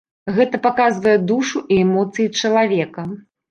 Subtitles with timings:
[0.37, 3.09] Гэта паказвае душу і эмоцыі чалавека.